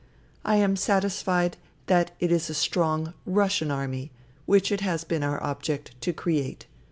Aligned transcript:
I 0.43 0.55
am 0.55 0.77
satisfied 0.77 1.57
that 1.85 2.09
it 2.19 2.31
is 2.31 2.49
a 2.49 2.55
strong 2.55 3.13
Russian 3.23 3.69
Army, 3.69 4.09
which 4.47 4.71
it 4.71 4.81
has 4.81 5.03
been 5.03 5.21
our 5.21 5.37
object 5.43 5.91
to 6.01 6.11
create. 6.11 6.65